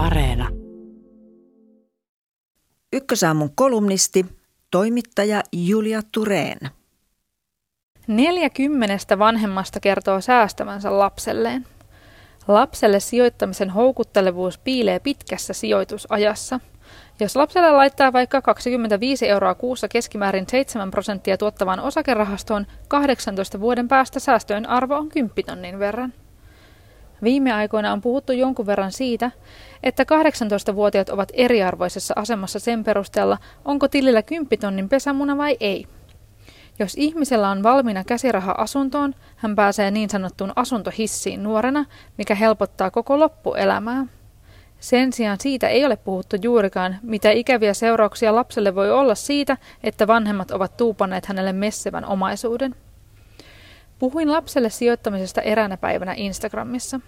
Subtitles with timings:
[0.00, 0.48] Areena.
[2.92, 4.26] Ykkösaamun kolumnisti,
[4.70, 6.58] toimittaja Julia Tureen.
[8.06, 11.66] Neljä kymmenestä vanhemmasta kertoo säästävänsä lapselleen.
[12.48, 16.60] Lapselle sijoittamisen houkuttelevuus piilee pitkässä sijoitusajassa.
[17.20, 24.20] Jos lapselle laittaa vaikka 25 euroa kuussa keskimäärin 7 prosenttia tuottavaan osakerahastoon, 18 vuoden päästä
[24.20, 26.12] säästöjen arvo on 10 tonnin verran.
[27.22, 29.30] Viime aikoina on puhuttu jonkun verran siitä,
[29.82, 35.86] että 18-vuotiaat ovat eriarvoisessa asemassa sen perusteella, onko tilillä 10 tonnin pesämuna vai ei.
[36.78, 41.84] Jos ihmisellä on valmiina käsiraha asuntoon, hän pääsee niin sanottuun asuntohissiin nuorena,
[42.18, 44.06] mikä helpottaa koko loppuelämää.
[44.80, 50.06] Sen sijaan siitä ei ole puhuttu juurikaan, mitä ikäviä seurauksia lapselle voi olla siitä, että
[50.06, 52.74] vanhemmat ovat tuupanneet hänelle messevän omaisuuden.
[54.00, 57.00] Puhuin lapselle sijoittamisesta eräänä päivänä Instagramissa.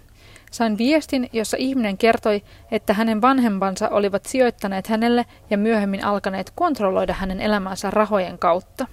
[0.51, 7.13] Sain viestin, jossa ihminen kertoi, että hänen vanhempansa olivat sijoittaneet hänelle ja myöhemmin alkaneet kontrolloida
[7.13, 8.87] hänen elämänsä rahojen kautta.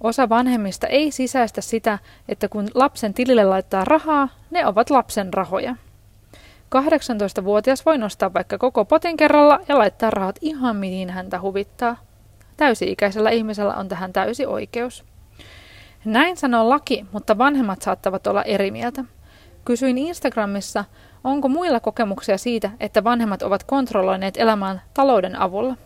[0.00, 5.76] Osa vanhemmista ei sisäistä sitä, että kun lapsen tilille laittaa rahaa, ne ovat lapsen rahoja.
[6.76, 11.96] 18-vuotias voi nostaa vaikka koko potin kerralla ja laittaa rahat ihan mihin häntä huvittaa.
[12.56, 15.09] Täysi-ikäisellä ihmisellä on tähän täysi oikeus.
[16.04, 19.04] Näin sanoo laki, mutta vanhemmat saattavat olla eri mieltä.
[19.64, 20.84] Kysyin Instagramissa,
[21.24, 25.76] onko muilla kokemuksia siitä, että vanhemmat ovat kontrolloineet elämään talouden avulla.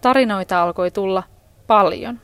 [0.00, 1.22] Tarinoita alkoi tulla
[1.66, 2.20] paljon.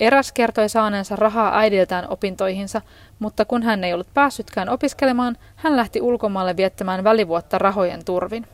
[0.00, 2.82] Eräs kertoi saaneensa rahaa äidiltään opintoihinsa,
[3.18, 8.46] mutta kun hän ei ollut päässytkään opiskelemaan, hän lähti ulkomaalle viettämään välivuotta rahojen turvin.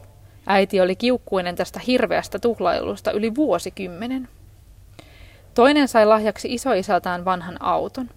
[0.46, 4.28] Äiti oli kiukkuinen tästä hirveästä tuhlailusta yli vuosikymmenen.
[5.58, 8.10] Toinen sai lahjaksi isoisältään vanhan auton.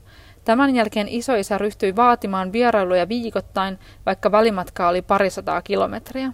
[0.45, 6.33] Tämän jälkeen isoisä ryhtyi vaatimaan vierailuja viikoittain, vaikka välimatka oli parisataa kilometriä.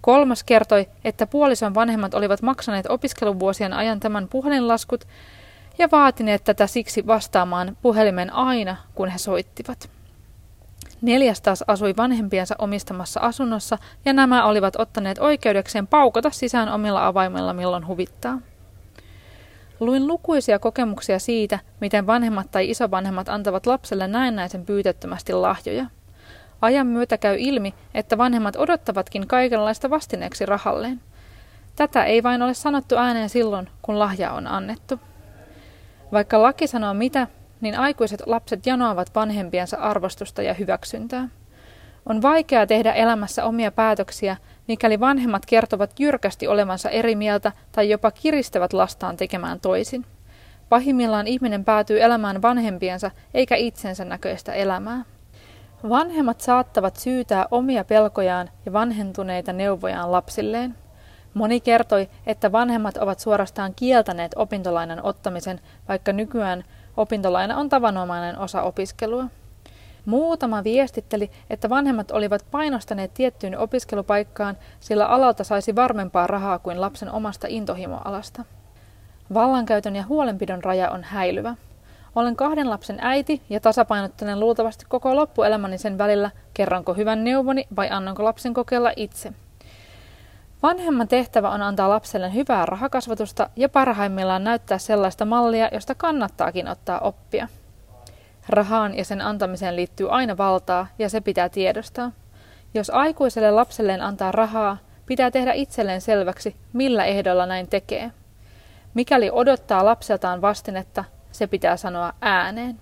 [0.00, 5.04] Kolmas kertoi, että puolison vanhemmat olivat maksaneet opiskeluvuosien ajan tämän puhelinlaskut
[5.78, 9.90] ja vaatineet tätä siksi vastaamaan puhelimen aina, kun he soittivat.
[11.02, 17.52] Neljäs taas asui vanhempiensa omistamassa asunnossa ja nämä olivat ottaneet oikeudekseen paukata sisään omilla avaimilla
[17.52, 18.38] milloin huvittaa.
[19.80, 25.86] Luin lukuisia kokemuksia siitä, miten vanhemmat tai isovanhemmat antavat lapselle näennäisen pyytettömästi lahjoja.
[26.62, 31.00] Ajan myötä käy ilmi, että vanhemmat odottavatkin kaikenlaista vastineeksi rahalleen.
[31.76, 35.00] Tätä ei vain ole sanottu ääneen silloin, kun lahja on annettu.
[36.12, 37.26] Vaikka laki sanoo mitä,
[37.60, 41.28] niin aikuiset lapset janoavat vanhempiensa arvostusta ja hyväksyntää.
[42.06, 44.36] On vaikeaa tehdä elämässä omia päätöksiä,
[44.68, 50.04] mikäli vanhemmat kertovat jyrkästi olevansa eri mieltä tai jopa kiristävät lastaan tekemään toisin.
[50.68, 55.04] Pahimmillaan ihminen päätyy elämään vanhempiensa eikä itsensä näköistä elämää.
[55.88, 60.74] Vanhemmat saattavat syytää omia pelkojaan ja vanhentuneita neuvojaan lapsilleen.
[61.34, 66.64] Moni kertoi, että vanhemmat ovat suorastaan kieltäneet opintolainan ottamisen, vaikka nykyään
[66.96, 69.24] opintolaina on tavanomainen osa opiskelua.
[70.08, 77.10] Muutama viestitteli, että vanhemmat olivat painostaneet tiettyyn opiskelupaikkaan, sillä alalta saisi varmempaa rahaa kuin lapsen
[77.10, 78.44] omasta intohimoalasta.
[79.34, 81.54] Vallankäytön ja huolenpidon raja on häilyvä.
[82.14, 87.88] Olen kahden lapsen äiti ja tasapainottelen luultavasti koko loppuelämäni sen välillä, kerronko hyvän neuvoni vai
[87.90, 89.32] annanko lapsen kokeilla itse.
[90.62, 96.98] Vanhemman tehtävä on antaa lapselle hyvää rahakasvatusta ja parhaimmillaan näyttää sellaista mallia, josta kannattaakin ottaa
[96.98, 97.48] oppia.
[98.48, 102.12] Rahaan ja sen antamiseen liittyy aina valtaa ja se pitää tiedostaa.
[102.74, 104.76] Jos aikuiselle lapselleen antaa rahaa,
[105.06, 108.10] pitää tehdä itselleen selväksi, millä ehdolla näin tekee.
[108.94, 112.80] Mikäli odottaa lapseltaan vastinetta, se pitää sanoa ääneen.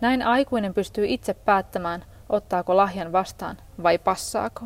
[0.00, 4.64] Näin aikuinen pystyy itse päättämään, ottaako lahjan vastaan vai passaako.